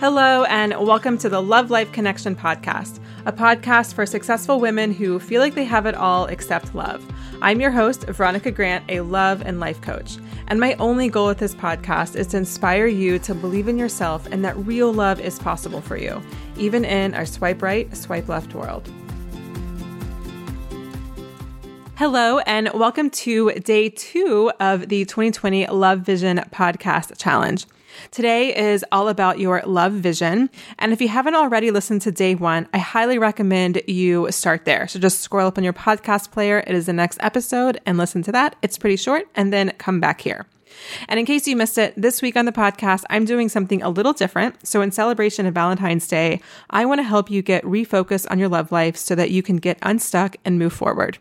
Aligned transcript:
Hello, 0.00 0.44
and 0.44 0.72
welcome 0.78 1.18
to 1.18 1.28
the 1.28 1.42
Love 1.42 1.72
Life 1.72 1.90
Connection 1.90 2.36
podcast, 2.36 3.00
a 3.26 3.32
podcast 3.32 3.94
for 3.94 4.06
successful 4.06 4.60
women 4.60 4.92
who 4.92 5.18
feel 5.18 5.40
like 5.40 5.56
they 5.56 5.64
have 5.64 5.86
it 5.86 5.96
all 5.96 6.26
except 6.26 6.72
love. 6.72 7.04
I'm 7.42 7.60
your 7.60 7.72
host, 7.72 8.04
Veronica 8.04 8.52
Grant, 8.52 8.84
a 8.88 9.00
love 9.00 9.42
and 9.44 9.58
life 9.58 9.80
coach. 9.80 10.18
And 10.46 10.60
my 10.60 10.74
only 10.74 11.08
goal 11.08 11.26
with 11.26 11.38
this 11.38 11.52
podcast 11.52 12.14
is 12.14 12.28
to 12.28 12.36
inspire 12.36 12.86
you 12.86 13.18
to 13.18 13.34
believe 13.34 13.66
in 13.66 13.76
yourself 13.76 14.26
and 14.26 14.44
that 14.44 14.56
real 14.58 14.92
love 14.92 15.18
is 15.18 15.40
possible 15.40 15.80
for 15.80 15.96
you, 15.96 16.22
even 16.56 16.84
in 16.84 17.12
our 17.14 17.26
swipe 17.26 17.60
right, 17.60 17.94
swipe 17.96 18.28
left 18.28 18.54
world. 18.54 18.88
Hello, 21.98 22.38
and 22.38 22.70
welcome 22.74 23.10
to 23.10 23.50
day 23.54 23.88
two 23.88 24.52
of 24.60 24.88
the 24.88 25.04
2020 25.04 25.66
Love 25.66 26.02
Vision 26.02 26.36
Podcast 26.52 27.18
Challenge. 27.18 27.66
Today 28.12 28.56
is 28.56 28.84
all 28.92 29.08
about 29.08 29.40
your 29.40 29.62
love 29.66 29.94
vision. 29.94 30.48
And 30.78 30.92
if 30.92 31.00
you 31.00 31.08
haven't 31.08 31.34
already 31.34 31.72
listened 31.72 32.02
to 32.02 32.12
day 32.12 32.36
one, 32.36 32.68
I 32.72 32.78
highly 32.78 33.18
recommend 33.18 33.82
you 33.88 34.30
start 34.30 34.64
there. 34.64 34.86
So 34.86 35.00
just 35.00 35.22
scroll 35.22 35.48
up 35.48 35.58
on 35.58 35.64
your 35.64 35.72
podcast 35.72 36.30
player. 36.30 36.62
It 36.64 36.76
is 36.76 36.86
the 36.86 36.92
next 36.92 37.18
episode 37.20 37.80
and 37.84 37.98
listen 37.98 38.22
to 38.22 38.30
that. 38.30 38.54
It's 38.62 38.78
pretty 38.78 38.94
short, 38.94 39.26
and 39.34 39.52
then 39.52 39.72
come 39.78 39.98
back 39.98 40.20
here. 40.20 40.46
And 41.08 41.18
in 41.18 41.26
case 41.26 41.46
you 41.46 41.56
missed 41.56 41.78
it, 41.78 41.94
this 41.96 42.22
week 42.22 42.36
on 42.36 42.44
the 42.44 42.52
podcast, 42.52 43.04
I'm 43.10 43.24
doing 43.24 43.48
something 43.48 43.82
a 43.82 43.90
little 43.90 44.12
different. 44.12 44.66
So, 44.66 44.80
in 44.80 44.90
celebration 44.90 45.46
of 45.46 45.54
Valentine's 45.54 46.06
Day, 46.06 46.40
I 46.70 46.84
want 46.84 46.98
to 46.98 47.04
help 47.04 47.30
you 47.30 47.42
get 47.42 47.64
refocused 47.64 48.26
on 48.30 48.38
your 48.38 48.48
love 48.48 48.72
life 48.72 48.96
so 48.96 49.14
that 49.14 49.30
you 49.30 49.42
can 49.42 49.56
get 49.56 49.78
unstuck 49.82 50.36
and 50.44 50.58
move 50.58 50.72
forward. 50.72 51.18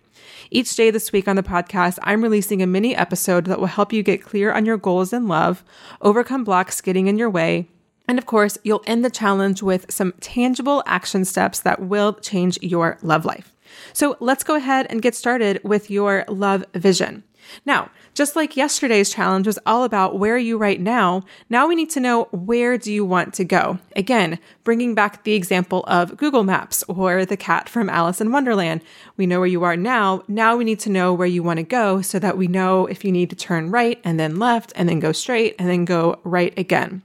Each 0.49 0.75
day 0.75 0.91
this 0.91 1.11
week 1.11 1.27
on 1.27 1.35
the 1.35 1.43
podcast, 1.43 1.99
I'm 2.03 2.21
releasing 2.21 2.61
a 2.61 2.67
mini 2.67 2.95
episode 2.95 3.45
that 3.45 3.59
will 3.59 3.67
help 3.67 3.91
you 3.91 4.03
get 4.03 4.23
clear 4.23 4.53
on 4.53 4.65
your 4.65 4.77
goals 4.77 5.13
in 5.13 5.27
love, 5.27 5.63
overcome 6.01 6.43
blocks 6.43 6.81
getting 6.81 7.07
in 7.07 7.17
your 7.17 7.29
way, 7.29 7.67
and 8.07 8.17
of 8.17 8.25
course, 8.25 8.57
you'll 8.63 8.83
end 8.87 9.03
the 9.03 9.09
challenge 9.09 9.61
with 9.61 9.91
some 9.91 10.13
tangible 10.21 10.81
action 10.85 11.25
steps 11.25 11.59
that 11.59 11.81
will 11.81 12.13
change 12.13 12.57
your 12.61 12.97
love 13.01 13.25
life. 13.25 13.53
So 13.91 14.15
let's 14.19 14.43
go 14.43 14.55
ahead 14.55 14.87
and 14.89 15.01
get 15.01 15.13
started 15.13 15.59
with 15.63 15.91
your 15.91 16.23
love 16.29 16.63
vision. 16.73 17.23
Now, 17.65 17.89
just 18.13 18.35
like 18.35 18.57
yesterday's 18.57 19.09
challenge 19.09 19.47
was 19.47 19.59
all 19.65 19.83
about 19.83 20.17
where 20.17 20.35
are 20.35 20.39
you 20.39 20.57
right 20.57 20.79
now, 20.79 21.23
now 21.49 21.67
we 21.67 21.75
need 21.75 21.89
to 21.91 21.99
know 21.99 22.25
where 22.31 22.77
do 22.77 22.91
you 22.91 23.05
want 23.05 23.33
to 23.35 23.43
go? 23.43 23.79
Again, 23.95 24.39
bringing 24.63 24.95
back 24.95 25.23
the 25.23 25.33
example 25.33 25.83
of 25.87 26.17
Google 26.17 26.43
Maps 26.43 26.83
or 26.87 27.25
the 27.25 27.37
cat 27.37 27.69
from 27.69 27.89
Alice 27.89 28.21
in 28.21 28.31
Wonderland. 28.31 28.81
We 29.17 29.27
know 29.27 29.39
where 29.39 29.47
you 29.47 29.63
are 29.63 29.77
now. 29.77 30.23
Now 30.27 30.55
we 30.55 30.65
need 30.65 30.79
to 30.81 30.89
know 30.89 31.13
where 31.13 31.27
you 31.27 31.43
want 31.43 31.57
to 31.57 31.63
go 31.63 32.01
so 32.01 32.19
that 32.19 32.37
we 32.37 32.47
know 32.47 32.85
if 32.87 33.05
you 33.05 33.11
need 33.11 33.29
to 33.29 33.35
turn 33.35 33.71
right 33.71 33.99
and 34.03 34.19
then 34.19 34.37
left 34.37 34.73
and 34.75 34.89
then 34.89 34.99
go 34.99 35.11
straight 35.11 35.55
and 35.59 35.69
then 35.69 35.85
go 35.85 36.19
right 36.23 36.53
again. 36.57 37.03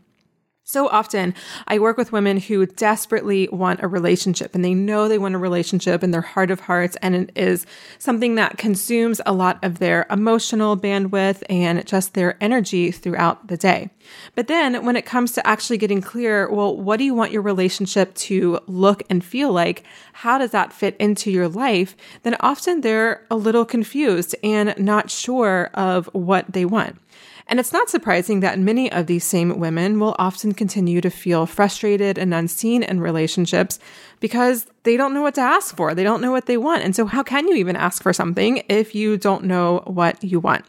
So 0.72 0.88
often, 0.88 1.34
I 1.68 1.78
work 1.78 1.98
with 1.98 2.12
women 2.12 2.38
who 2.38 2.64
desperately 2.64 3.46
want 3.52 3.82
a 3.82 3.88
relationship 3.88 4.54
and 4.54 4.64
they 4.64 4.72
know 4.72 5.06
they 5.06 5.18
want 5.18 5.34
a 5.34 5.38
relationship 5.38 6.02
in 6.02 6.12
their 6.12 6.22
heart 6.22 6.50
of 6.50 6.60
hearts, 6.60 6.96
and 7.02 7.14
it 7.14 7.30
is 7.36 7.66
something 7.98 8.36
that 8.36 8.56
consumes 8.56 9.20
a 9.26 9.34
lot 9.34 9.62
of 9.62 9.80
their 9.80 10.06
emotional 10.08 10.78
bandwidth 10.78 11.42
and 11.50 11.86
just 11.86 12.14
their 12.14 12.42
energy 12.42 12.90
throughout 12.90 13.48
the 13.48 13.58
day. 13.58 13.90
But 14.34 14.46
then, 14.46 14.82
when 14.82 14.96
it 14.96 15.04
comes 15.04 15.32
to 15.32 15.46
actually 15.46 15.76
getting 15.76 16.00
clear, 16.00 16.50
well, 16.50 16.74
what 16.74 16.96
do 16.96 17.04
you 17.04 17.12
want 17.12 17.32
your 17.32 17.42
relationship 17.42 18.14
to 18.14 18.58
look 18.66 19.02
and 19.10 19.22
feel 19.22 19.52
like? 19.52 19.84
How 20.14 20.38
does 20.38 20.52
that 20.52 20.72
fit 20.72 20.96
into 20.98 21.30
your 21.30 21.48
life? 21.48 21.94
Then 22.22 22.34
often 22.40 22.80
they're 22.80 23.26
a 23.30 23.36
little 23.36 23.66
confused 23.66 24.34
and 24.42 24.74
not 24.78 25.10
sure 25.10 25.68
of 25.74 26.08
what 26.14 26.50
they 26.50 26.64
want. 26.64 26.98
And 27.47 27.60
it's 27.60 27.72
not 27.72 27.91
surprising 27.91 28.41
that 28.41 28.58
many 28.58 28.91
of 28.91 29.06
these 29.06 29.25
same 29.25 29.58
women 29.58 29.98
will 29.98 30.16
often 30.19 30.53
continue 30.53 31.00
to 31.00 31.10
feel 31.10 31.47
frustrated 31.47 32.19
and 32.19 32.32
unseen 32.32 32.82
in 32.82 33.00
relationships 33.00 33.78
because 34.22 34.66
they 34.84 34.96
don't 34.96 35.12
know 35.12 35.20
what 35.20 35.34
to 35.34 35.40
ask 35.40 35.76
for. 35.76 35.94
They 35.94 36.04
don't 36.04 36.22
know 36.22 36.30
what 36.30 36.46
they 36.46 36.56
want. 36.56 36.84
And 36.84 36.94
so, 36.94 37.06
how 37.06 37.24
can 37.24 37.48
you 37.48 37.56
even 37.56 37.76
ask 37.76 38.02
for 38.02 38.12
something 38.12 38.62
if 38.68 38.94
you 38.94 39.18
don't 39.18 39.44
know 39.44 39.82
what 39.84 40.22
you 40.22 40.38
want? 40.38 40.64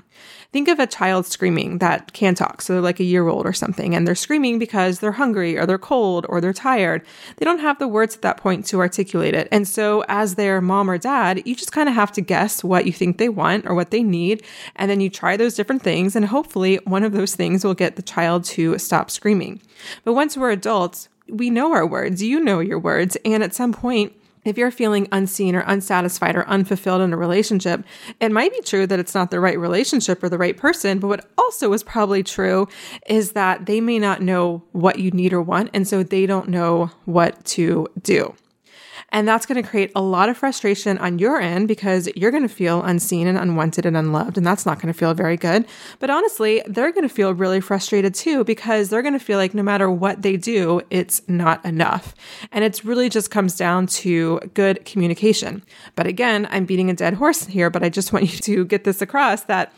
Think 0.51 0.67
of 0.67 0.79
a 0.79 0.87
child 0.87 1.25
screaming 1.25 1.77
that 1.77 2.13
can't 2.13 2.37
talk. 2.37 2.61
So 2.61 2.73
they're 2.73 2.81
like 2.81 2.99
a 2.99 3.03
year 3.03 3.27
old 3.27 3.45
or 3.45 3.53
something, 3.53 3.95
and 3.95 4.07
they're 4.07 4.15
screaming 4.15 4.59
because 4.59 4.99
they're 4.99 5.13
hungry 5.13 5.57
or 5.57 5.65
they're 5.65 5.77
cold 5.77 6.25
or 6.29 6.41
they're 6.41 6.53
tired. 6.53 7.03
They 7.37 7.45
don't 7.45 7.59
have 7.59 7.79
the 7.79 7.87
words 7.87 8.15
at 8.15 8.21
that 8.23 8.37
point 8.37 8.65
to 8.67 8.79
articulate 8.79 9.33
it. 9.35 9.47
And 9.51 9.67
so, 9.67 10.03
as 10.07 10.35
their 10.35 10.59
mom 10.59 10.89
or 10.89 10.97
dad, 10.97 11.43
you 11.45 11.55
just 11.55 11.71
kind 11.71 11.87
of 11.87 11.95
have 11.95 12.11
to 12.13 12.21
guess 12.21 12.63
what 12.63 12.85
you 12.85 12.91
think 12.91 13.17
they 13.17 13.29
want 13.29 13.65
or 13.67 13.75
what 13.75 13.91
they 13.91 14.03
need. 14.03 14.43
And 14.75 14.89
then 14.89 14.99
you 14.99 15.09
try 15.09 15.37
those 15.37 15.53
different 15.53 15.83
things, 15.83 16.15
and 16.15 16.25
hopefully, 16.25 16.77
one 16.85 17.03
of 17.03 17.13
those 17.13 17.35
things 17.35 17.63
will 17.63 17.75
get 17.75 17.95
the 17.97 18.01
child 18.01 18.43
to 18.45 18.79
stop 18.79 19.11
screaming. 19.11 19.61
But 20.03 20.13
once 20.13 20.35
we're 20.35 20.51
adults, 20.51 21.09
we 21.29 21.49
know 21.49 21.73
our 21.73 21.85
words, 21.85 22.21
you 22.21 22.39
know 22.39 22.59
your 22.59 22.79
words, 22.79 23.17
and 23.25 23.43
at 23.43 23.53
some 23.53 23.73
point, 23.73 24.13
if 24.45 24.57
you're 24.57 24.71
feeling 24.71 25.07
unseen 25.11 25.55
or 25.55 25.63
unsatisfied 25.65 26.35
or 26.35 26.47
unfulfilled 26.47 27.01
in 27.01 27.13
a 27.13 27.17
relationship, 27.17 27.83
it 28.19 28.31
might 28.31 28.51
be 28.51 28.61
true 28.61 28.85
that 28.87 28.99
it's 28.99 29.15
not 29.15 29.31
the 29.31 29.39
right 29.39 29.57
relationship 29.57 30.21
or 30.21 30.29
the 30.29 30.37
right 30.37 30.57
person. 30.57 30.99
But 30.99 31.07
what 31.07 31.29
also 31.37 31.71
is 31.73 31.83
probably 31.83 32.23
true 32.23 32.67
is 33.07 33.31
that 33.31 33.65
they 33.65 33.79
may 33.79 33.99
not 33.99 34.21
know 34.21 34.63
what 34.73 34.99
you 34.99 35.11
need 35.11 35.33
or 35.33 35.41
want. 35.41 35.69
And 35.73 35.87
so 35.87 36.03
they 36.03 36.25
don't 36.25 36.49
know 36.49 36.91
what 37.05 37.43
to 37.45 37.87
do. 38.01 38.35
And 39.13 39.27
that's 39.27 39.45
going 39.45 39.61
to 39.61 39.67
create 39.67 39.91
a 39.95 40.01
lot 40.01 40.27
of 40.27 40.37
frustration 40.37 40.97
on 40.97 41.19
your 41.19 41.39
end 41.39 41.67
because 41.67 42.09
you're 42.15 42.31
going 42.31 42.43
to 42.43 42.49
feel 42.49 42.81
unseen 42.81 43.27
and 43.27 43.37
unwanted 43.37 43.85
and 43.85 43.95
unloved. 43.95 44.37
And 44.37 44.45
that's 44.45 44.65
not 44.65 44.81
going 44.81 44.91
to 44.91 44.97
feel 44.97 45.13
very 45.13 45.37
good. 45.37 45.65
But 45.99 46.09
honestly, 46.09 46.63
they're 46.65 46.91
going 46.91 47.07
to 47.07 47.13
feel 47.13 47.33
really 47.33 47.61
frustrated 47.61 48.15
too 48.15 48.43
because 48.43 48.89
they're 48.89 49.03
going 49.03 49.13
to 49.13 49.19
feel 49.19 49.37
like 49.37 49.53
no 49.53 49.61
matter 49.61 49.89
what 49.89 50.23
they 50.23 50.35
do, 50.35 50.81
it's 50.89 51.21
not 51.29 51.63
enough. 51.63 52.15
And 52.51 52.65
it 52.65 52.83
really 52.83 53.07
just 53.07 53.29
comes 53.29 53.55
down 53.55 53.85
to 53.87 54.39
good 54.55 54.83
communication. 54.83 55.63
But 55.95 56.07
again, 56.07 56.47
I'm 56.49 56.65
beating 56.65 56.89
a 56.89 56.93
dead 56.93 57.13
horse 57.13 57.45
here, 57.45 57.69
but 57.69 57.83
I 57.83 57.89
just 57.89 58.11
want 58.11 58.25
you 58.33 58.39
to 58.39 58.65
get 58.65 58.83
this 58.83 59.01
across 59.01 59.43
that 59.43 59.71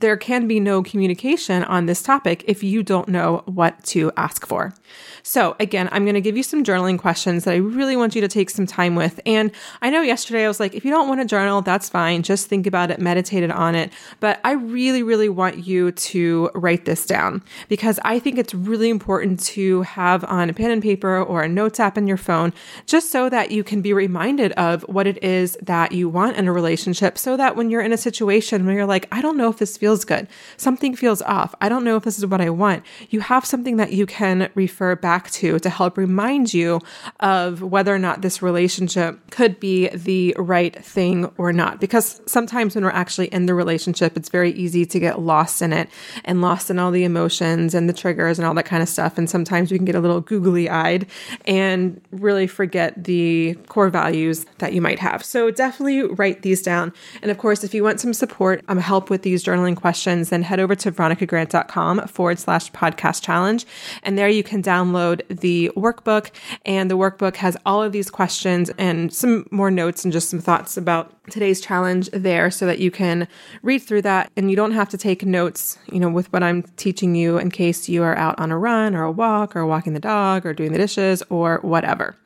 there 0.00 0.16
can 0.16 0.48
be 0.48 0.58
no 0.60 0.82
communication 0.82 1.62
on 1.64 1.86
this 1.86 2.02
topic 2.02 2.44
if 2.46 2.62
you 2.62 2.82
don't 2.82 3.08
know 3.08 3.42
what 3.46 3.82
to 3.84 4.10
ask 4.16 4.46
for. 4.46 4.74
So, 5.22 5.56
again, 5.58 5.88
I'm 5.92 6.04
going 6.04 6.14
to 6.14 6.20
give 6.20 6.36
you 6.36 6.42
some 6.42 6.64
journaling 6.64 6.98
questions 6.98 7.44
that 7.44 7.54
I 7.54 7.56
really 7.56 7.96
want 7.96 8.14
you 8.14 8.20
to 8.20 8.28
take 8.28 8.50
some 8.50 8.66
time 8.66 8.96
with. 8.96 9.20
And 9.24 9.50
I 9.80 9.90
know 9.90 10.02
yesterday 10.02 10.44
I 10.44 10.48
was 10.48 10.60
like, 10.60 10.74
if 10.74 10.84
you 10.84 10.90
don't 10.90 11.08
want 11.08 11.20
to 11.20 11.26
journal, 11.26 11.62
that's 11.62 11.88
fine. 11.88 12.22
Just 12.22 12.48
think 12.48 12.66
about 12.66 12.90
it, 12.90 13.00
meditate 13.00 13.48
on 13.50 13.74
it. 13.74 13.92
But 14.20 14.40
I 14.44 14.52
really, 14.52 15.02
really 15.02 15.28
want 15.28 15.66
you 15.66 15.92
to 15.92 16.50
write 16.54 16.84
this 16.84 17.06
down 17.06 17.42
because 17.68 17.98
I 18.04 18.18
think 18.18 18.36
it's 18.36 18.54
really 18.54 18.90
important 18.90 19.40
to 19.40 19.82
have 19.82 20.24
on 20.24 20.50
a 20.50 20.52
pen 20.52 20.70
and 20.70 20.82
paper 20.82 21.22
or 21.22 21.42
a 21.42 21.48
notes 21.48 21.80
app 21.80 21.96
in 21.96 22.06
your 22.06 22.16
phone, 22.16 22.52
just 22.86 23.10
so 23.10 23.30
that 23.30 23.50
you 23.50 23.64
can 23.64 23.80
be 23.80 23.92
reminded 23.92 24.52
of 24.52 24.82
what 24.82 25.06
it 25.06 25.22
is 25.22 25.56
that 25.62 25.92
you 25.92 26.08
want 26.08 26.36
in 26.36 26.48
a 26.48 26.52
relationship. 26.52 27.16
So 27.16 27.36
that 27.36 27.56
when 27.56 27.70
you're 27.70 27.80
in 27.80 27.92
a 27.92 27.96
situation 27.96 28.66
where 28.66 28.74
you're 28.74 28.86
like, 28.86 29.08
I 29.12 29.22
don't 29.22 29.36
know 29.36 29.48
if 29.48 29.58
this 29.58 29.78
feels 29.84 30.06
good, 30.06 30.26
something 30.56 30.96
feels 30.96 31.20
off, 31.20 31.54
I 31.60 31.68
don't 31.68 31.84
know 31.84 31.96
if 31.96 32.04
this 32.04 32.16
is 32.16 32.24
what 32.24 32.40
I 32.40 32.48
want, 32.48 32.82
you 33.10 33.20
have 33.20 33.44
something 33.44 33.76
that 33.76 33.92
you 33.92 34.06
can 34.06 34.50
refer 34.54 34.96
back 34.96 35.30
to 35.32 35.58
to 35.58 35.68
help 35.68 35.98
remind 35.98 36.54
you 36.54 36.80
of 37.20 37.60
whether 37.60 37.94
or 37.94 37.98
not 37.98 38.22
this 38.22 38.40
relationship 38.40 39.30
could 39.30 39.60
be 39.60 39.88
the 39.88 40.34
right 40.38 40.74
thing 40.82 41.26
or 41.36 41.52
not. 41.52 41.80
Because 41.80 42.22
sometimes 42.24 42.74
when 42.74 42.82
we're 42.82 42.90
actually 43.02 43.26
in 43.26 43.44
the 43.44 43.52
relationship, 43.52 44.16
it's 44.16 44.30
very 44.30 44.52
easy 44.52 44.86
to 44.86 44.98
get 44.98 45.20
lost 45.20 45.60
in 45.60 45.70
it 45.74 45.90
and 46.24 46.40
lost 46.40 46.70
in 46.70 46.78
all 46.78 46.90
the 46.90 47.04
emotions 47.04 47.74
and 47.74 47.86
the 47.86 47.92
triggers 47.92 48.38
and 48.38 48.46
all 48.46 48.54
that 48.54 48.64
kind 48.64 48.82
of 48.82 48.88
stuff. 48.88 49.18
And 49.18 49.28
sometimes 49.28 49.70
we 49.70 49.76
can 49.76 49.84
get 49.84 49.96
a 49.96 50.00
little 50.00 50.22
googly 50.22 50.70
eyed 50.70 51.06
and 51.46 52.00
really 52.10 52.46
forget 52.46 53.04
the 53.04 53.58
core 53.66 53.90
values 53.90 54.46
that 54.58 54.72
you 54.72 54.80
might 54.80 54.98
have. 54.98 55.22
So 55.22 55.50
definitely 55.50 56.04
write 56.04 56.40
these 56.40 56.62
down. 56.62 56.94
And 57.20 57.30
of 57.30 57.36
course, 57.36 57.64
if 57.64 57.74
you 57.74 57.84
want 57.84 58.00
some 58.00 58.14
support, 58.14 58.64
um, 58.68 58.78
help 58.78 59.10
with 59.10 59.22
these 59.22 59.42
journaling 59.42 59.73
questions, 59.76 60.30
then 60.30 60.42
head 60.42 60.60
over 60.60 60.74
to 60.74 60.92
veronicagrant.com 60.92 62.06
forward 62.08 62.38
slash 62.38 62.70
podcast 62.72 63.22
challenge. 63.22 63.66
And 64.02 64.18
there 64.18 64.28
you 64.28 64.42
can 64.42 64.62
download 64.62 64.84
download 64.84 65.22
the 65.28 65.70
workbook. 65.76 66.30
And 66.64 66.90
the 66.90 66.96
workbook 66.96 67.36
has 67.36 67.56
all 67.66 67.82
of 67.82 67.92
these 67.92 68.10
questions 68.10 68.70
and 68.78 69.12
some 69.12 69.46
more 69.50 69.70
notes 69.70 70.04
and 70.04 70.12
just 70.12 70.28
some 70.28 70.40
thoughts 70.40 70.76
about 70.76 71.12
today's 71.30 71.60
challenge 71.60 72.10
there 72.12 72.50
so 72.50 72.66
that 72.66 72.78
you 72.78 72.90
can 72.90 73.26
read 73.62 73.80
through 73.80 74.02
that 74.02 74.30
and 74.36 74.50
you 74.50 74.56
don't 74.56 74.72
have 74.72 74.88
to 74.90 74.98
take 74.98 75.24
notes, 75.24 75.78
you 75.90 76.00
know, 76.00 76.10
with 76.10 76.32
what 76.32 76.42
I'm 76.42 76.62
teaching 76.76 77.14
you 77.14 77.38
in 77.38 77.50
case 77.50 77.88
you 77.88 78.02
are 78.02 78.16
out 78.16 78.38
on 78.38 78.50
a 78.50 78.58
run 78.58 78.94
or 78.94 79.04
a 79.04 79.12
walk 79.12 79.56
or 79.56 79.66
walking 79.66 79.94
the 79.94 80.00
dog 80.00 80.44
or 80.44 80.52
doing 80.52 80.72
the 80.72 80.78
dishes 80.78 81.22
or 81.30 81.58
whatever. 81.62 82.16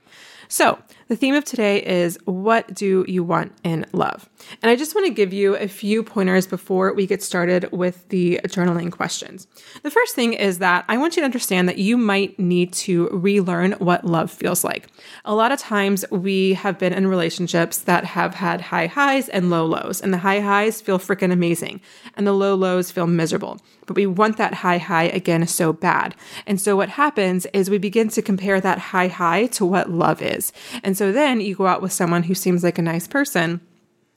So, 0.50 0.78
the 1.08 1.16
theme 1.16 1.34
of 1.34 1.44
today 1.44 1.82
is 1.84 2.18
what 2.24 2.72
do 2.72 3.04
you 3.06 3.22
want 3.22 3.52
in 3.64 3.84
love? 3.92 4.28
And 4.62 4.70
I 4.70 4.76
just 4.76 4.94
want 4.94 5.06
to 5.06 5.12
give 5.12 5.32
you 5.32 5.56
a 5.56 5.69
few 5.69 6.02
pointers 6.02 6.46
before 6.46 6.93
we 6.93 7.06
get 7.06 7.23
started 7.23 7.70
with 7.73 8.08
the 8.08 8.40
journaling 8.44 8.90
questions. 8.90 9.46
The 9.82 9.90
first 9.90 10.14
thing 10.14 10.32
is 10.32 10.58
that 10.58 10.85
I 10.88 10.96
want 10.96 11.17
you 11.17 11.23
to 11.23 11.26
understand 11.26 11.69
that 11.69 11.79
you 11.79 11.96
might 11.96 12.38
need 12.38 12.73
to 12.75 13.08
relearn 13.08 13.73
what 13.73 14.05
love 14.05 14.31
feels 14.31 14.64
like. 14.64 14.88
A 15.25 15.35
lot 15.35 15.52
of 15.52 15.58
times 15.58 16.05
we 16.11 16.55
have 16.55 16.79
been 16.79 16.93
in 16.93 17.06
relationships 17.06 17.79
that 17.79 18.05
have 18.05 18.35
had 18.35 18.61
high 18.61 18.87
highs 18.87 19.29
and 19.29 19.50
low 19.50 19.67
lows, 19.67 20.00
and 20.00 20.12
the 20.12 20.19
high 20.19 20.40
highs 20.40 20.81
feel 20.81 20.99
freaking 20.99 21.32
amazing, 21.32 21.81
and 22.17 22.26
the 22.26 22.32
low 22.32 22.55
lows 22.55 22.90
feel 22.90 23.06
miserable. 23.06 23.61
But 23.87 23.96
we 23.96 24.06
want 24.06 24.37
that 24.37 24.55
high 24.55 24.79
high 24.79 25.05
again 25.05 25.46
so 25.46 25.73
bad. 25.73 26.14
And 26.46 26.61
so 26.61 26.76
what 26.76 26.90
happens 26.90 27.46
is 27.52 27.70
we 27.70 27.79
begin 27.79 28.08
to 28.11 28.23
compare 28.23 28.61
that 28.61 28.79
high 28.79 29.08
high 29.08 29.46
to 29.46 29.64
what 29.64 29.90
love 29.90 30.20
is. 30.20 30.52
And 30.82 30.96
so 30.96 31.11
then 31.12 31.40
you 31.40 31.55
go 31.55 31.67
out 31.67 31.82
with 31.82 31.93
someone 31.93 32.25
who 32.25 32.35
seems 32.35 32.62
like 32.62 32.79
a 32.79 32.82
nice 32.82 33.06
person 33.06 33.61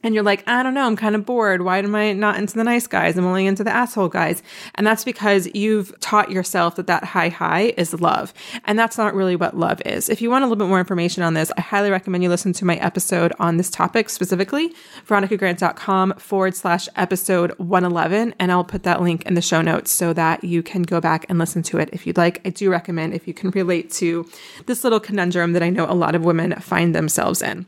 and 0.03 0.13
you're 0.15 0.24
like, 0.24 0.44
I 0.48 0.63
don't 0.63 0.74
know, 0.74 0.86
I'm 0.86 0.95
kind 0.95 1.15
of 1.15 1.25
bored. 1.25 1.62
Why 1.62 1.80
am 1.80 1.95
I 1.95 2.13
not 2.13 2.38
into 2.38 2.56
the 2.56 2.63
nice 2.63 2.88
guys? 2.88 3.18
I'm 3.18 3.25
only 3.25 3.45
into 3.45 3.63
the 3.63 3.71
asshole 3.71 4.09
guys. 4.09 4.42
And 4.75 4.86
that's 4.86 5.03
because 5.03 5.48
you've 5.53 5.98
taught 6.00 6.31
yourself 6.31 6.75
that 6.75 6.88
that 6.88 7.03
high 7.03 7.30
high 7.30 7.74
is 7.77 8.00
love. 8.01 8.33
And 8.65 8.77
that's 8.77 8.98
not 8.98 9.13
really 9.13 9.36
what 9.36 9.57
love 9.57 9.81
is. 9.86 10.09
If 10.09 10.21
you 10.21 10.30
want 10.30 10.44
a 10.44 10.48
little 10.48 10.57
bit 10.57 10.68
more 10.68 10.80
information 10.80 11.24
on 11.24 11.33
this, 11.33 11.51
I 11.57 11.62
highly 11.62 11.92
recommend 11.92 12.24
you 12.24 12.30
listen 12.30 12.53
to 12.53 12.65
my 12.65 12.77
episode 12.77 13.33
on 13.39 13.57
this 13.57 13.69
topic 13.69 14.09
specifically, 14.09 14.74
veronicagrant.com 15.07 16.13
forward 16.18 16.56
slash 16.56 16.88
episode 16.95 17.51
111. 17.57 18.36
And 18.39 18.51
I'll 18.51 18.63
put 18.63 18.83
that 18.83 19.01
link 19.01 19.24
in 19.25 19.36
the 19.36 19.42
show 19.42 19.62
notes 19.62 19.92
so 19.92 20.13
that 20.13 20.44
you 20.44 20.63
can 20.63 20.83
go 20.83 21.00
back 21.00 21.25
and 21.30 21.38
listen 21.38 21.63
to 21.63 21.77
it 21.77 21.89
if 21.94 22.07
you'd 22.07 22.18
like. 22.18 22.42
I 22.45 22.50
do 22.50 22.69
recommend 22.69 23.13
if 23.13 23.27
you 23.27 23.33
can 23.33 23.51
relate 23.51 23.92
to 23.92 24.30
this 24.65 24.83
little 24.83 25.00
conundrum 25.00 25.53
that 25.53 25.63
I 25.63 25.69
know 25.69 25.86
a 25.86 25.94
lot 25.94 26.15
of 26.15 26.25
women 26.25 26.53
find 26.59 26.95
themselves 26.95 27.42
in. 27.42 27.65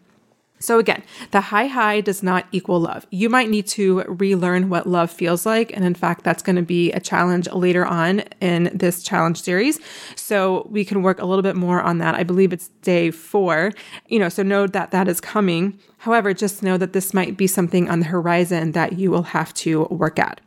So 0.63 0.79
again, 0.79 1.03
the 1.31 1.41
high 1.41 1.67
high 1.67 1.99
does 1.99 2.23
not 2.23 2.47
equal 2.53 2.79
love. 2.79 3.05
You 3.09 3.29
might 3.29 3.49
need 3.49 3.67
to 3.67 4.03
relearn 4.03 4.69
what 4.69 4.87
love 4.87 5.11
feels 5.11 5.45
like. 5.45 5.75
And 5.75 5.83
in 5.83 5.93
fact, 5.93 6.23
that's 6.23 6.41
going 6.41 6.55
to 6.55 6.61
be 6.61 6.89
a 6.93 7.01
challenge 7.01 7.51
later 7.51 7.85
on 7.85 8.21
in 8.39 8.71
this 8.73 9.03
challenge 9.03 9.41
series. 9.41 9.79
So 10.15 10.65
we 10.71 10.85
can 10.85 11.03
work 11.03 11.19
a 11.19 11.25
little 11.25 11.43
bit 11.43 11.57
more 11.57 11.81
on 11.81 11.97
that. 11.97 12.15
I 12.15 12.23
believe 12.23 12.53
it's 12.53 12.69
day 12.81 13.11
four, 13.11 13.73
you 14.07 14.19
know, 14.19 14.29
so 14.29 14.41
know 14.41 14.65
that 14.67 14.91
that 14.91 15.09
is 15.09 15.19
coming. 15.19 15.77
However, 15.97 16.33
just 16.33 16.63
know 16.63 16.77
that 16.77 16.93
this 16.93 17.13
might 17.13 17.35
be 17.35 17.45
something 17.47 17.89
on 17.89 17.99
the 17.99 18.05
horizon 18.05 18.71
that 18.71 18.93
you 18.93 19.11
will 19.11 19.23
have 19.23 19.53
to 19.55 19.83
work 19.85 20.17
at. 20.17 20.39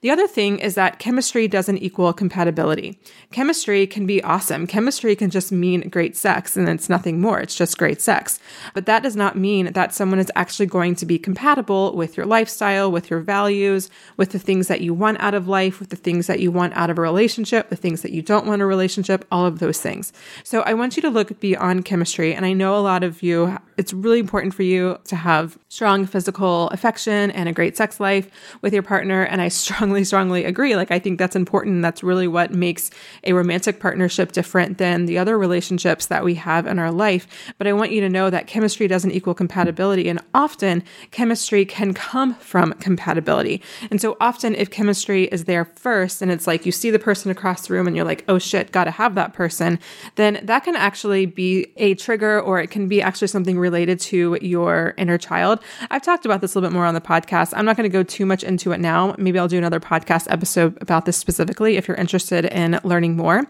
The 0.00 0.10
other 0.10 0.26
thing 0.26 0.58
is 0.58 0.74
that 0.74 0.98
chemistry 0.98 1.48
doesn't 1.48 1.78
equal 1.78 2.12
compatibility. 2.12 2.98
Chemistry 3.32 3.86
can 3.86 4.06
be 4.06 4.22
awesome. 4.22 4.66
Chemistry 4.66 5.16
can 5.16 5.30
just 5.30 5.52
mean 5.52 5.88
great 5.88 6.16
sex 6.16 6.56
and 6.56 6.68
it's 6.68 6.88
nothing 6.88 7.20
more. 7.20 7.40
It's 7.40 7.56
just 7.56 7.78
great 7.78 8.00
sex. 8.00 8.38
But 8.74 8.86
that 8.86 9.02
does 9.02 9.16
not 9.16 9.36
mean 9.36 9.72
that 9.72 9.94
someone 9.94 10.18
is 10.18 10.32
actually 10.36 10.66
going 10.66 10.94
to 10.96 11.06
be 11.06 11.18
compatible 11.18 11.94
with 11.96 12.16
your 12.16 12.26
lifestyle, 12.26 12.90
with 12.90 13.10
your 13.10 13.20
values, 13.20 13.90
with 14.16 14.30
the 14.30 14.38
things 14.38 14.68
that 14.68 14.80
you 14.80 14.94
want 14.94 15.20
out 15.20 15.34
of 15.34 15.48
life, 15.48 15.80
with 15.80 15.90
the 15.90 15.96
things 15.96 16.26
that 16.26 16.40
you 16.40 16.50
want 16.50 16.76
out 16.76 16.90
of 16.90 16.98
a 16.98 17.02
relationship, 17.02 17.68
the 17.68 17.76
things 17.76 18.02
that 18.02 18.12
you 18.12 18.22
don't 18.22 18.46
want 18.46 18.62
a 18.62 18.66
relationship, 18.66 19.24
all 19.30 19.46
of 19.46 19.58
those 19.58 19.80
things. 19.80 20.12
So 20.44 20.62
I 20.62 20.74
want 20.74 20.96
you 20.96 21.02
to 21.02 21.10
look 21.10 21.40
beyond 21.40 21.84
chemistry. 21.84 22.34
And 22.34 22.44
I 22.46 22.52
know 22.52 22.76
a 22.76 22.80
lot 22.80 23.02
of 23.02 23.22
you, 23.22 23.58
it's 23.76 23.92
really 23.92 24.18
important 24.18 24.54
for 24.54 24.62
you 24.62 24.98
to 25.04 25.16
have 25.16 25.58
strong 25.68 26.06
physical 26.06 26.68
affection 26.68 27.30
and 27.32 27.48
a 27.48 27.52
great 27.52 27.76
sex 27.76 28.00
life 28.00 28.30
with 28.62 28.72
your 28.72 28.82
partner. 28.82 29.22
And 29.22 29.40
I 29.40 29.48
strongly 29.66 30.04
strongly, 30.04 30.44
agree. 30.44 30.76
Like, 30.76 30.90
I 30.90 30.98
think 30.98 31.18
that's 31.18 31.36
important. 31.36 31.82
That's 31.82 32.02
really 32.02 32.28
what 32.28 32.52
makes 32.52 32.90
a 33.24 33.32
romantic 33.32 33.80
partnership 33.80 34.32
different 34.32 34.78
than 34.78 35.06
the 35.06 35.18
other 35.18 35.38
relationships 35.38 36.06
that 36.06 36.24
we 36.24 36.34
have 36.34 36.66
in 36.66 36.78
our 36.78 36.90
life. 36.90 37.26
But 37.58 37.66
I 37.66 37.72
want 37.72 37.92
you 37.92 38.00
to 38.00 38.08
know 38.08 38.30
that 38.30 38.46
chemistry 38.46 38.88
doesn't 38.88 39.10
equal 39.10 39.34
compatibility. 39.34 40.08
And 40.08 40.20
often 40.34 40.82
chemistry 41.10 41.64
can 41.64 41.92
come 41.92 42.34
from 42.36 42.72
compatibility. 42.74 43.62
And 43.90 44.00
so 44.00 44.16
often, 44.20 44.54
if 44.54 44.70
chemistry 44.70 45.24
is 45.24 45.44
there 45.44 45.64
first, 45.64 46.22
and 46.22 46.30
it's 46.30 46.46
like 46.46 46.64
you 46.64 46.72
see 46.72 46.90
the 46.90 46.98
person 46.98 47.30
across 47.30 47.66
the 47.66 47.74
room 47.74 47.86
and 47.86 47.94
you're 47.94 48.04
like, 48.04 48.24
oh 48.28 48.38
shit, 48.38 48.72
gotta 48.72 48.90
have 48.90 49.14
that 49.16 49.32
person, 49.32 49.78
then 50.14 50.40
that 50.42 50.64
can 50.64 50.76
actually 50.76 51.26
be 51.26 51.66
a 51.76 51.94
trigger 51.94 52.40
or 52.40 52.60
it 52.60 52.70
can 52.70 52.88
be 52.88 53.02
actually 53.02 53.28
something 53.28 53.58
related 53.66 53.98
to 53.98 54.38
your 54.40 54.94
inner 54.96 55.18
child. 55.18 55.58
I've 55.90 56.02
talked 56.02 56.24
about 56.24 56.40
this 56.40 56.54
a 56.54 56.58
little 56.58 56.70
bit 56.70 56.74
more 56.74 56.86
on 56.86 56.94
the 56.94 57.00
podcast. 57.00 57.52
I'm 57.56 57.64
not 57.64 57.76
going 57.76 57.90
to 57.90 57.92
go 57.92 58.04
too 58.04 58.24
much 58.24 58.44
into 58.44 58.70
it 58.70 58.78
now. 58.78 59.16
Maybe 59.18 59.40
I'll 59.40 59.48
do 59.48 59.58
another 59.58 59.80
podcast 59.80 60.30
episode 60.30 60.78
about 60.80 61.04
this 61.04 61.16
specifically 61.16 61.76
if 61.76 61.88
you're 61.88 61.96
interested 61.96 62.44
in 62.44 62.78
learning 62.84 63.16
more. 63.16 63.42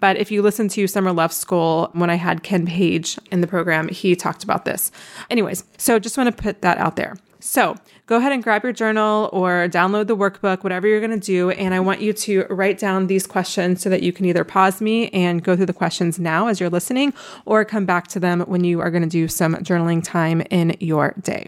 But 0.00 0.16
if 0.16 0.30
you 0.30 0.42
listen 0.42 0.68
to 0.68 0.86
Summer 0.86 1.12
Love 1.12 1.32
School, 1.32 1.90
when 1.92 2.08
I 2.08 2.14
had 2.14 2.44
Ken 2.44 2.66
Page 2.66 3.18
in 3.32 3.40
the 3.40 3.48
program, 3.48 3.88
he 3.88 4.14
talked 4.14 4.44
about 4.44 4.64
this. 4.64 4.92
Anyways, 5.28 5.64
so 5.76 5.98
just 5.98 6.16
want 6.16 6.34
to 6.34 6.42
put 6.42 6.62
that 6.62 6.78
out 6.78 6.94
there. 6.94 7.16
So 7.44 7.76
go 8.06 8.16
ahead 8.16 8.32
and 8.32 8.42
grab 8.42 8.64
your 8.64 8.72
journal 8.72 9.28
or 9.30 9.68
download 9.68 10.06
the 10.06 10.16
workbook, 10.16 10.64
whatever 10.64 10.88
you're 10.88 10.98
going 10.98 11.20
to 11.20 11.24
do. 11.24 11.50
And 11.50 11.74
I 11.74 11.80
want 11.80 12.00
you 12.00 12.14
to 12.14 12.46
write 12.48 12.78
down 12.78 13.06
these 13.06 13.26
questions 13.26 13.82
so 13.82 13.90
that 13.90 14.02
you 14.02 14.14
can 14.14 14.24
either 14.24 14.44
pause 14.44 14.80
me 14.80 15.10
and 15.10 15.44
go 15.44 15.54
through 15.54 15.66
the 15.66 15.74
questions 15.74 16.18
now 16.18 16.46
as 16.46 16.58
you're 16.58 16.70
listening 16.70 17.12
or 17.44 17.62
come 17.66 17.84
back 17.84 18.08
to 18.08 18.18
them 18.18 18.40
when 18.40 18.64
you 18.64 18.80
are 18.80 18.90
going 18.90 19.02
to 19.02 19.08
do 19.08 19.28
some 19.28 19.56
journaling 19.56 20.02
time 20.02 20.40
in 20.50 20.74
your 20.80 21.14
day. 21.20 21.46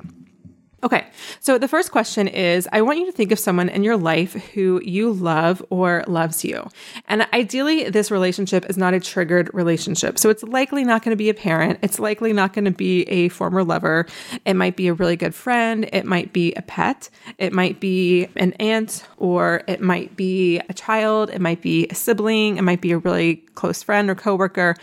Okay, 0.86 1.04
so 1.40 1.58
the 1.58 1.66
first 1.66 1.90
question 1.90 2.28
is 2.28 2.68
I 2.70 2.80
want 2.80 3.00
you 3.00 3.06
to 3.06 3.10
think 3.10 3.32
of 3.32 3.40
someone 3.40 3.68
in 3.68 3.82
your 3.82 3.96
life 3.96 4.34
who 4.54 4.80
you 4.84 5.12
love 5.12 5.60
or 5.68 6.04
loves 6.06 6.44
you. 6.44 6.70
And 7.08 7.26
ideally, 7.32 7.90
this 7.90 8.12
relationship 8.12 8.64
is 8.70 8.76
not 8.76 8.94
a 8.94 9.00
triggered 9.00 9.52
relationship. 9.52 10.16
So 10.16 10.30
it's 10.30 10.44
likely 10.44 10.84
not 10.84 11.02
going 11.02 11.10
to 11.10 11.16
be 11.16 11.28
a 11.28 11.34
parent. 11.34 11.80
It's 11.82 11.98
likely 11.98 12.32
not 12.32 12.52
going 12.52 12.66
to 12.66 12.70
be 12.70 13.02
a 13.08 13.30
former 13.30 13.64
lover. 13.64 14.06
It 14.44 14.54
might 14.54 14.76
be 14.76 14.86
a 14.86 14.94
really 14.94 15.16
good 15.16 15.34
friend. 15.34 15.88
It 15.92 16.04
might 16.04 16.32
be 16.32 16.54
a 16.54 16.62
pet. 16.62 17.10
It 17.36 17.52
might 17.52 17.80
be 17.80 18.28
an 18.36 18.52
aunt, 18.60 19.04
or 19.16 19.64
it 19.66 19.80
might 19.80 20.14
be 20.14 20.60
a 20.68 20.72
child. 20.72 21.30
It 21.30 21.40
might 21.40 21.62
be 21.62 21.88
a 21.88 21.96
sibling. 21.96 22.58
It 22.58 22.62
might 22.62 22.80
be 22.80 22.92
a 22.92 22.98
really 22.98 23.38
close 23.56 23.82
friend 23.82 24.08
or 24.08 24.14
coworker. 24.14 24.76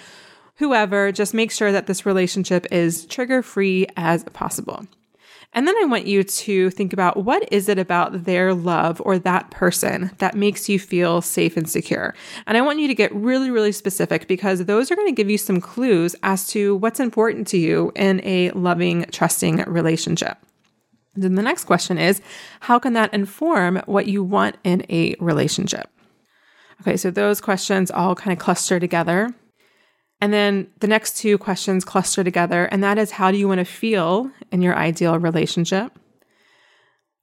Whoever, 0.55 1.13
just 1.13 1.33
make 1.33 1.50
sure 1.50 1.72
that 1.72 1.88
this 1.88 2.05
relationship 2.05 2.67
is 2.74 3.05
trigger 3.05 3.41
free 3.41 3.88
as 3.95 4.25
possible. 4.25 4.86
And 5.53 5.67
then 5.67 5.75
I 5.77 5.86
want 5.86 6.07
you 6.07 6.24
to 6.24 6.69
think 6.72 6.93
about 6.93 7.24
what 7.24 7.48
is 7.51 7.69
it 7.69 7.77
about 7.77 8.24
their 8.24 8.53
love 8.53 9.01
or 9.05 9.19
that 9.19 9.51
person 9.51 10.12
that 10.17 10.36
makes 10.36 10.67
you 10.67 10.79
feel 10.79 11.22
safe 11.22 11.55
and 11.55 11.69
secure. 11.69 12.15
And 12.48 12.57
I 12.57 12.62
want 12.62 12.79
you 12.79 12.88
to 12.88 12.95
get 12.95 13.13
really, 13.13 13.51
really 13.51 13.72
specific 13.72 14.27
because 14.27 14.65
those 14.65 14.89
are 14.89 14.95
going 14.95 15.07
to 15.07 15.13
give 15.13 15.29
you 15.29 15.38
some 15.38 15.62
clues 15.62 16.15
as 16.24 16.48
to 16.48 16.75
what's 16.77 17.00
important 17.00 17.48
to 17.50 17.57
you 17.57 17.91
in 17.95 18.19
a 18.24 18.50
loving, 18.51 19.05
trusting 19.12 19.57
relationship. 19.67 20.38
Then 21.15 21.36
the 21.36 21.43
next 21.43 21.65
question 21.65 22.00
is 22.00 22.22
how 22.62 22.79
can 22.79 22.93
that 22.93 23.13
inform 23.13 23.81
what 23.86 24.07
you 24.07 24.24
want 24.24 24.57
in 24.63 24.83
a 24.89 25.15
relationship? 25.19 25.88
Okay, 26.81 26.98
so 26.98 27.12
those 27.12 27.39
questions 27.39 27.91
all 27.91 28.15
kind 28.15 28.33
of 28.33 28.43
cluster 28.43 28.79
together. 28.79 29.33
And 30.24 30.32
then 30.32 30.68
the 30.80 30.88
next 30.88 31.18
two 31.18 31.38
questions 31.38 31.84
cluster 31.84 32.24
together, 32.24 32.63
and 32.72 32.82
that 32.82 32.98
is 32.98 33.12
how 33.12 33.30
do 33.30 33.38
you 33.38 33.46
want 33.46 33.60
to 33.60 33.65
feel 33.65 34.32
in 34.53 34.62
your 34.62 34.74
ideal 34.74 35.20
relationship? 35.20 36.00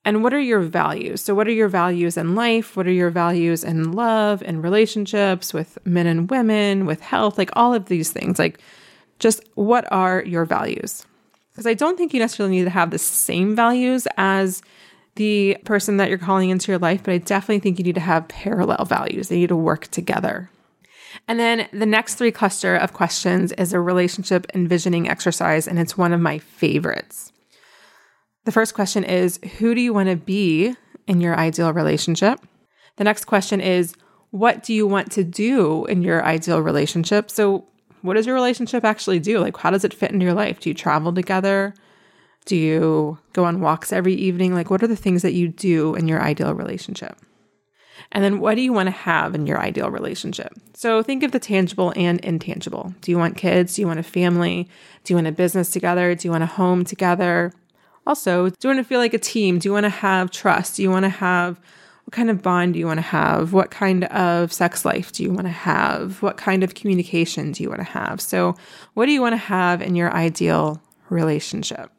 And 0.04 0.23
what 0.23 0.35
are 0.35 0.40
your 0.40 0.61
values? 0.61 1.23
So, 1.23 1.35
what 1.35 1.49
are 1.49 1.52
your 1.52 1.69
values 1.69 2.19
in 2.19 2.35
life? 2.35 2.76
What 2.76 2.87
are 2.87 2.92
your 2.92 3.09
values 3.09 3.64
in 3.64 3.92
love 3.92 4.42
and 4.45 4.62
relationships 4.62 5.54
with 5.54 5.78
men 5.87 6.07
and 6.07 6.28
women, 6.28 6.85
with 6.85 7.00
health, 7.00 7.38
like 7.38 7.49
all 7.54 7.73
of 7.73 7.87
these 7.87 8.11
things? 8.11 8.38
Like, 8.38 8.61
just 9.19 9.49
what 9.54 9.90
are 9.90 10.23
your 10.26 10.45
values? 10.45 11.07
Because 11.52 11.66
I 11.66 11.73
don't 11.73 11.97
think 11.97 12.12
you 12.12 12.21
necessarily 12.21 12.57
need 12.57 12.64
to 12.64 12.71
have 12.71 12.90
the 12.90 12.99
same 12.99 13.57
values 13.57 14.07
as 14.19 14.61
the 15.14 15.57
person 15.64 15.97
that 15.97 16.11
you're 16.11 16.19
calling 16.19 16.50
into 16.50 16.71
your 16.71 16.78
life, 16.78 17.02
but 17.02 17.14
I 17.14 17.19
definitely 17.19 17.61
think 17.61 17.78
you 17.78 17.85
need 17.85 17.95
to 17.95 18.00
have 18.02 18.28
parallel 18.28 18.85
values. 18.85 19.28
They 19.28 19.37
need 19.37 19.49
to 19.49 19.57
work 19.57 19.87
together. 19.87 20.50
And 21.29 21.38
then 21.38 21.69
the 21.73 21.87
next 21.87 22.14
three 22.17 22.33
cluster 22.33 22.76
of 22.76 22.93
questions 22.93 23.52
is 23.52 23.73
a 23.73 23.81
relationship 23.81 24.47
envisioning 24.55 25.09
exercise, 25.09 25.67
and 25.67 25.79
it's 25.79 25.99
one 25.99 26.12
of 26.12 26.21
my 26.21 26.38
favorites. 26.38 27.33
The 28.45 28.52
first 28.52 28.75
question 28.75 29.05
is 29.05 29.38
Who 29.59 29.75
do 29.75 29.81
you 29.81 29.93
want 29.93 30.09
to 30.09 30.17
be 30.17 30.75
in 31.07 31.21
your 31.21 31.37
ideal 31.37 31.73
relationship? 31.73 32.40
The 32.97 33.05
next 33.05 33.26
question 33.26 33.61
is 33.61 33.95
What 34.31 34.62
do 34.62 34.73
you 34.73 34.87
want 34.87 35.12
to 35.12 35.25
do 35.25 35.85
in 35.87 36.02
your 36.02 36.25
ideal 36.25 36.61
relationship? 36.61 37.31
So, 37.31 37.67
what 38.02 38.14
does 38.14 38.26
your 38.26 38.35
relationship 38.35 38.85
actually 38.85 39.21
do? 39.21 39.40
Like, 39.40 39.57
how 39.59 39.71
does 39.71 39.85
it 39.85 39.93
fit 39.93 40.11
into 40.11 40.25
your 40.25 40.35
life? 40.35 40.61
Do 40.61 40.71
you 40.71 40.75
travel 40.75 41.12
together? 41.12 41.75
Do 42.47 42.57
you 42.57 43.19
go 43.35 43.45
on 43.45 43.61
walks 43.61 43.93
every 43.93 44.14
evening? 44.14 44.55
Like, 44.55 44.71
what 44.71 44.83
are 44.83 44.87
the 44.87 44.97
things 44.97 45.21
that 45.23 45.35
you 45.35 45.49
do 45.49 45.95
in 45.95 46.09
your 46.09 46.23
ideal 46.23 46.55
relationship? 46.55 47.19
And 48.12 48.25
then, 48.25 48.40
what 48.40 48.54
do 48.54 48.62
you 48.62 48.73
want 48.73 48.88
to 48.88 48.92
have 48.92 49.35
in 49.35 49.47
your 49.47 49.59
ideal 49.59 49.90
relationship? 49.90 50.52
So, 50.75 51.02
think 51.02 51.23
of 51.23 51.33
the 51.33 51.38
tangible 51.38 51.92
and 51.97 52.21
intangible. 52.21 52.95
Do 53.00 53.11
you 53.11 53.19
want 53.19 53.37
kids? 53.37 53.75
Do 53.75 53.83
you 53.83 53.87
want 53.87 54.00
a 54.00 54.04
family? 54.04 54.69
Do 55.04 55.12
you 55.12 55.16
want 55.16 55.26
a 55.26 55.33
business 55.33 55.71
together? 55.71 56.14
Do 56.14 56.28
you 56.28 56.33
want 56.33 56.45
a 56.45 56.47
home 56.47 56.85
together? 56.85 57.52
Also, 58.07 58.49
do 58.49 58.57
you 58.62 58.75
want 58.75 58.78
to 58.78 58.88
feel 58.88 58.99
like 58.99 59.14
a 59.14 59.19
team? 59.19 59.59
Do 59.59 59.69
you 59.69 59.73
want 59.73 59.85
to 59.85 59.90
have 59.90 60.30
trust? 60.30 60.76
Do 60.76 60.83
you 60.83 60.90
want 60.90 61.04
to 61.04 61.11
have 61.11 61.61
what 62.04 62.16
kind 62.16 62.30
of 62.30 62.42
bond 62.42 62.73
do 62.73 62.80
you 62.80 62.87
want 62.87 62.99
to 62.99 63.02
have? 63.02 63.52
What 63.52 63.71
kind 63.71 64.04
of 64.04 64.52
sex 64.52 64.85
life 64.85 65.12
do 65.12 65.23
you 65.23 65.33
want 65.33 65.47
to 65.47 65.52
have? 65.52 66.23
What 66.23 66.37
kind 66.37 66.64
of 66.64 66.75
communication 66.75 67.52
do 67.52 67.62
you 67.62 67.69
want 67.69 67.80
to 67.80 67.85
have? 67.85 68.21
So, 68.21 68.57
what 68.95 69.07
do 69.07 69.12
you 69.12 69.21
want 69.21 69.35
to 69.35 69.38
have 69.38 69.80
in 69.80 69.95
your 69.95 70.12
ideal 70.12 70.83
relationship? 71.09 71.90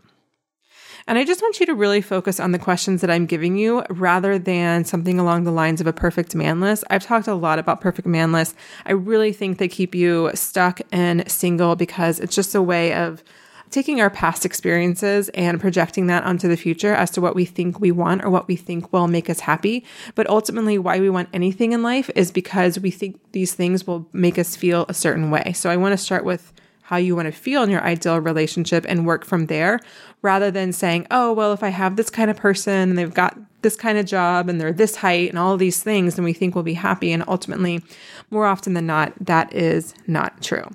And 1.07 1.17
I 1.17 1.23
just 1.23 1.41
want 1.41 1.59
you 1.59 1.65
to 1.65 1.73
really 1.73 2.01
focus 2.01 2.39
on 2.39 2.51
the 2.51 2.59
questions 2.59 3.01
that 3.01 3.09
I'm 3.09 3.25
giving 3.25 3.57
you 3.57 3.83
rather 3.89 4.37
than 4.37 4.85
something 4.85 5.19
along 5.19 5.43
the 5.43 5.51
lines 5.51 5.81
of 5.81 5.87
a 5.87 5.93
perfect 5.93 6.35
man 6.35 6.61
list. 6.61 6.83
I've 6.89 7.03
talked 7.03 7.27
a 7.27 7.35
lot 7.35 7.59
about 7.59 7.81
perfect 7.81 8.07
man 8.07 8.31
lists. 8.31 8.55
I 8.85 8.91
really 8.91 9.33
think 9.33 9.57
they 9.57 9.67
keep 9.67 9.95
you 9.95 10.31
stuck 10.33 10.81
and 10.91 11.29
single 11.29 11.75
because 11.75 12.19
it's 12.19 12.35
just 12.35 12.55
a 12.55 12.61
way 12.61 12.93
of 12.93 13.23
taking 13.71 14.01
our 14.01 14.09
past 14.09 14.45
experiences 14.45 15.29
and 15.29 15.59
projecting 15.59 16.07
that 16.07 16.23
onto 16.23 16.47
the 16.47 16.57
future 16.57 16.93
as 16.93 17.09
to 17.09 17.21
what 17.21 17.35
we 17.35 17.45
think 17.45 17.79
we 17.79 17.91
want 17.91 18.23
or 18.23 18.29
what 18.29 18.47
we 18.47 18.55
think 18.55 18.91
will 18.91 19.07
make 19.07 19.29
us 19.29 19.39
happy. 19.39 19.85
But 20.13 20.29
ultimately, 20.29 20.77
why 20.77 20.99
we 20.99 21.09
want 21.09 21.29
anything 21.33 21.71
in 21.71 21.81
life 21.81 22.09
is 22.13 22.31
because 22.31 22.77
we 22.77 22.91
think 22.91 23.19
these 23.31 23.53
things 23.53 23.87
will 23.87 24.07
make 24.11 24.37
us 24.37 24.55
feel 24.55 24.85
a 24.89 24.93
certain 24.93 25.31
way. 25.31 25.53
So 25.53 25.69
I 25.69 25.77
want 25.77 25.93
to 25.93 25.97
start 25.97 26.25
with 26.25 26.51
how 26.91 26.97
you 26.97 27.15
want 27.15 27.25
to 27.25 27.31
feel 27.31 27.63
in 27.63 27.69
your 27.69 27.81
ideal 27.85 28.19
relationship 28.19 28.85
and 28.85 29.07
work 29.07 29.23
from 29.23 29.45
there 29.45 29.79
rather 30.21 30.51
than 30.51 30.73
saying, 30.73 31.07
oh, 31.09 31.31
well, 31.31 31.53
if 31.53 31.63
I 31.63 31.69
have 31.69 31.95
this 31.95 32.09
kind 32.09 32.29
of 32.29 32.35
person 32.35 32.89
and 32.89 32.97
they've 32.97 33.13
got 33.13 33.39
this 33.61 33.77
kind 33.77 33.97
of 33.97 34.05
job 34.05 34.49
and 34.49 34.59
they're 34.59 34.73
this 34.73 34.97
height 34.97 35.29
and 35.29 35.39
all 35.39 35.55
these 35.55 35.81
things, 35.81 36.15
then 36.15 36.25
we 36.25 36.33
think 36.33 36.53
we'll 36.53 36.65
be 36.65 36.73
happy. 36.73 37.13
And 37.13 37.23
ultimately, 37.29 37.81
more 38.29 38.45
often 38.45 38.73
than 38.73 38.87
not, 38.87 39.13
that 39.21 39.55
is 39.55 39.93
not 40.05 40.41
true. 40.41 40.65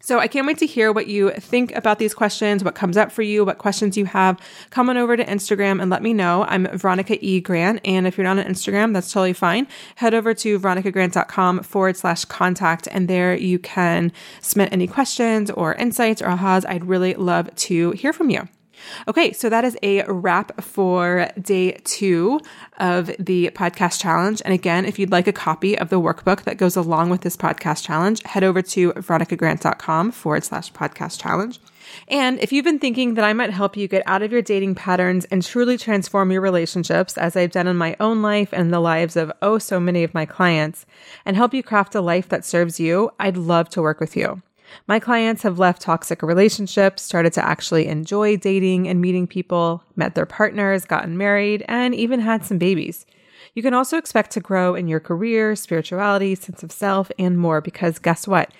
So 0.00 0.18
I 0.18 0.28
can't 0.28 0.46
wait 0.46 0.58
to 0.58 0.66
hear 0.66 0.92
what 0.92 1.06
you 1.06 1.30
think 1.32 1.74
about 1.74 1.98
these 1.98 2.14
questions, 2.14 2.64
what 2.64 2.74
comes 2.74 2.96
up 2.96 3.12
for 3.12 3.22
you, 3.22 3.44
what 3.44 3.58
questions 3.58 3.96
you 3.96 4.06
have. 4.06 4.40
Come 4.70 4.88
on 4.88 4.96
over 4.96 5.16
to 5.16 5.24
Instagram 5.24 5.80
and 5.80 5.90
let 5.90 6.02
me 6.02 6.14
know. 6.14 6.44
I'm 6.48 6.66
Veronica 6.78 7.18
E. 7.24 7.40
Grant. 7.40 7.80
And 7.84 8.06
if 8.06 8.16
you're 8.16 8.24
not 8.24 8.38
on 8.38 8.44
Instagram, 8.44 8.94
that's 8.94 9.12
totally 9.12 9.34
fine. 9.34 9.68
Head 9.96 10.14
over 10.14 10.32
to 10.34 10.58
veronicagrant.com 10.58 11.62
forward 11.62 11.96
slash 11.96 12.24
contact. 12.24 12.88
And 12.90 13.08
there 13.08 13.36
you 13.36 13.58
can 13.58 14.12
submit 14.40 14.72
any 14.72 14.86
questions 14.86 15.50
or 15.50 15.74
insights 15.74 16.22
or 16.22 16.28
ahas. 16.28 16.64
I'd 16.68 16.86
really 16.86 17.14
love 17.14 17.54
to 17.54 17.90
hear 17.92 18.12
from 18.12 18.30
you. 18.30 18.48
Okay, 19.08 19.32
so 19.32 19.48
that 19.48 19.64
is 19.64 19.76
a 19.82 20.02
wrap 20.04 20.60
for 20.62 21.28
day 21.40 21.72
two 21.84 22.40
of 22.78 23.10
the 23.18 23.50
podcast 23.50 24.00
challenge. 24.00 24.42
And 24.44 24.54
again, 24.54 24.84
if 24.84 24.98
you'd 24.98 25.12
like 25.12 25.26
a 25.26 25.32
copy 25.32 25.78
of 25.78 25.88
the 25.88 26.00
workbook 26.00 26.42
that 26.44 26.56
goes 26.56 26.76
along 26.76 27.10
with 27.10 27.22
this 27.22 27.36
podcast 27.36 27.84
challenge, 27.84 28.22
head 28.24 28.44
over 28.44 28.62
to 28.62 28.92
veronicagrant.com 28.92 30.12
forward 30.12 30.44
slash 30.44 30.72
podcast 30.72 31.20
challenge. 31.20 31.60
And 32.08 32.38
if 32.38 32.52
you've 32.52 32.64
been 32.64 32.78
thinking 32.78 33.14
that 33.14 33.24
I 33.24 33.32
might 33.32 33.50
help 33.50 33.76
you 33.76 33.88
get 33.88 34.02
out 34.06 34.22
of 34.22 34.32
your 34.32 34.42
dating 34.42 34.74
patterns 34.74 35.24
and 35.26 35.42
truly 35.42 35.76
transform 35.76 36.30
your 36.30 36.40
relationships, 36.40 37.18
as 37.18 37.36
I've 37.36 37.50
done 37.50 37.66
in 37.66 37.76
my 37.76 37.96
own 38.00 38.22
life 38.22 38.50
and 38.52 38.72
the 38.72 38.80
lives 38.80 39.16
of 39.16 39.32
oh 39.42 39.58
so 39.58 39.80
many 39.80 40.04
of 40.04 40.14
my 40.14 40.26
clients, 40.26 40.86
and 41.24 41.36
help 41.36 41.54
you 41.54 41.62
craft 41.62 41.94
a 41.94 42.00
life 42.00 42.28
that 42.28 42.44
serves 42.44 42.78
you, 42.78 43.10
I'd 43.18 43.36
love 43.36 43.68
to 43.70 43.82
work 43.82 44.00
with 44.00 44.16
you. 44.16 44.42
My 44.86 44.98
clients 44.98 45.42
have 45.42 45.58
left 45.58 45.82
toxic 45.82 46.22
relationships, 46.22 47.02
started 47.02 47.32
to 47.34 47.44
actually 47.44 47.86
enjoy 47.86 48.36
dating 48.36 48.88
and 48.88 49.00
meeting 49.00 49.26
people, 49.26 49.84
met 49.96 50.14
their 50.14 50.26
partners, 50.26 50.84
gotten 50.84 51.16
married, 51.16 51.64
and 51.68 51.94
even 51.94 52.20
had 52.20 52.44
some 52.44 52.58
babies. 52.58 53.06
You 53.54 53.62
can 53.62 53.74
also 53.74 53.96
expect 53.96 54.30
to 54.32 54.40
grow 54.40 54.74
in 54.74 54.88
your 54.88 55.00
career, 55.00 55.56
spirituality, 55.56 56.34
sense 56.34 56.62
of 56.62 56.72
self, 56.72 57.10
and 57.18 57.38
more 57.38 57.60
because 57.60 57.98
guess 57.98 58.28
what? 58.28 58.52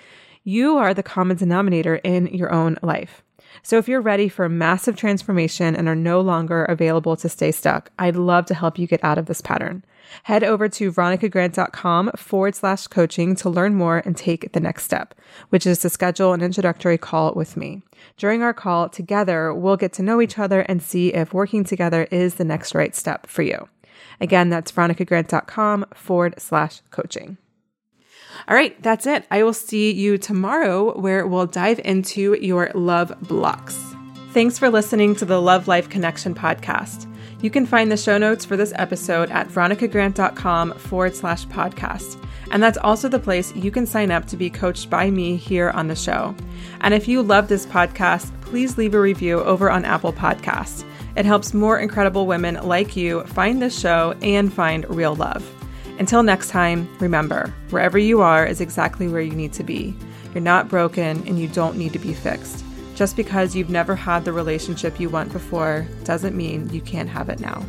You 0.43 0.77
are 0.77 0.93
the 0.93 1.03
common 1.03 1.37
denominator 1.37 1.95
in 1.95 2.27
your 2.27 2.51
own 2.51 2.77
life. 2.81 3.23
So 3.63 3.77
if 3.77 3.87
you're 3.87 4.01
ready 4.01 4.27
for 4.29 4.45
a 4.45 4.49
massive 4.49 4.95
transformation 4.95 5.75
and 5.75 5.87
are 5.87 5.95
no 5.95 6.21
longer 6.21 6.65
available 6.65 7.15
to 7.17 7.29
stay 7.29 7.51
stuck, 7.51 7.91
I'd 7.99 8.15
love 8.15 8.45
to 8.47 8.53
help 8.53 8.77
you 8.77 8.87
get 8.87 9.03
out 9.03 9.17
of 9.17 9.25
this 9.25 9.41
pattern. 9.41 9.83
Head 10.23 10.43
over 10.43 10.67
to 10.69 10.91
veronicagrant.com 10.91 12.11
forward 12.15 12.55
slash 12.55 12.87
coaching 12.87 13.35
to 13.35 13.49
learn 13.49 13.75
more 13.75 14.01
and 14.05 14.15
take 14.15 14.51
the 14.51 14.59
next 14.59 14.83
step, 14.83 15.15
which 15.49 15.65
is 15.65 15.79
to 15.79 15.89
schedule 15.89 16.33
an 16.33 16.41
introductory 16.41 16.97
call 16.97 17.33
with 17.33 17.55
me. 17.55 17.81
During 18.17 18.41
our 18.41 18.53
call 18.53 18.89
together, 18.89 19.53
we'll 19.53 19.77
get 19.77 19.93
to 19.93 20.03
know 20.03 20.21
each 20.21 20.39
other 20.39 20.61
and 20.61 20.81
see 20.81 21.13
if 21.13 21.33
working 21.33 21.63
together 21.63 22.07
is 22.11 22.35
the 22.35 22.45
next 22.45 22.75
right 22.75 22.95
step 22.95 23.27
for 23.27 23.41
you. 23.41 23.69
Again, 24.19 24.49
that's 24.49 24.71
veronicagrant.com 24.71 25.85
forward 25.93 26.35
slash 26.37 26.81
coaching. 26.91 27.37
All 28.47 28.55
right, 28.55 28.81
that's 28.81 29.05
it. 29.05 29.25
I 29.31 29.43
will 29.43 29.53
see 29.53 29.91
you 29.91 30.17
tomorrow 30.17 30.97
where 30.97 31.27
we'll 31.27 31.45
dive 31.45 31.79
into 31.83 32.33
your 32.41 32.71
love 32.73 33.13
blocks. 33.21 33.77
Thanks 34.33 34.57
for 34.57 34.69
listening 34.69 35.15
to 35.15 35.25
the 35.25 35.41
Love 35.41 35.67
Life 35.67 35.89
Connection 35.89 36.33
podcast. 36.33 37.07
You 37.41 37.49
can 37.49 37.65
find 37.65 37.91
the 37.91 37.97
show 37.97 38.17
notes 38.17 38.45
for 38.45 38.55
this 38.55 38.73
episode 38.75 39.31
at 39.31 39.47
veronicagrant.com 39.47 40.73
forward 40.75 41.15
slash 41.15 41.45
podcast. 41.47 42.23
And 42.51 42.61
that's 42.61 42.77
also 42.77 43.07
the 43.07 43.19
place 43.19 43.55
you 43.55 43.71
can 43.71 43.85
sign 43.85 44.11
up 44.11 44.27
to 44.27 44.37
be 44.37 44.49
coached 44.49 44.89
by 44.89 45.09
me 45.09 45.37
here 45.37 45.69
on 45.71 45.87
the 45.87 45.95
show. 45.95 46.35
And 46.81 46.93
if 46.93 47.07
you 47.07 47.23
love 47.23 47.47
this 47.47 47.65
podcast, 47.65 48.29
please 48.41 48.77
leave 48.77 48.93
a 48.93 48.99
review 49.01 49.39
over 49.41 49.71
on 49.71 49.85
Apple 49.85 50.13
Podcasts. 50.13 50.83
It 51.15 51.25
helps 51.25 51.53
more 51.53 51.79
incredible 51.79 52.27
women 52.27 52.55
like 52.63 52.95
you 52.95 53.23
find 53.23 53.61
this 53.61 53.77
show 53.77 54.15
and 54.21 54.53
find 54.53 54.89
real 54.89 55.15
love. 55.15 55.60
Until 56.01 56.23
next 56.23 56.49
time, 56.49 56.89
remember 56.99 57.53
wherever 57.69 57.99
you 57.99 58.21
are 58.21 58.43
is 58.43 58.59
exactly 58.59 59.07
where 59.07 59.21
you 59.21 59.33
need 59.33 59.53
to 59.53 59.63
be. 59.63 59.93
You're 60.33 60.41
not 60.41 60.67
broken 60.67 61.21
and 61.27 61.37
you 61.37 61.47
don't 61.47 61.77
need 61.77 61.93
to 61.93 61.99
be 61.99 62.11
fixed. 62.11 62.65
Just 62.95 63.15
because 63.15 63.55
you've 63.55 63.69
never 63.69 63.95
had 63.95 64.25
the 64.25 64.33
relationship 64.33 64.99
you 64.99 65.11
want 65.11 65.31
before 65.31 65.87
doesn't 66.03 66.35
mean 66.35 66.67
you 66.69 66.81
can't 66.81 67.07
have 67.07 67.29
it 67.29 67.39
now. 67.39 67.63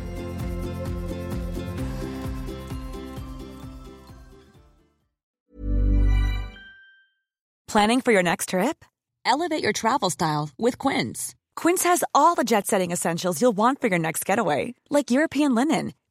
Planning 7.67 8.01
for 8.01 8.11
your 8.11 8.23
next 8.23 8.49
trip? 8.49 8.83
Elevate 9.25 9.61
your 9.61 9.73
travel 9.73 10.09
style 10.09 10.49
with 10.57 10.79
Quince. 10.79 11.35
Quince 11.55 11.83
has 11.83 12.03
all 12.15 12.33
the 12.33 12.43
jet 12.43 12.65
setting 12.65 12.89
essentials 12.89 13.39
you'll 13.43 13.51
want 13.51 13.79
for 13.79 13.89
your 13.89 13.99
next 13.99 14.25
getaway, 14.25 14.73
like 14.89 15.11
European 15.11 15.53
linen, 15.53 15.93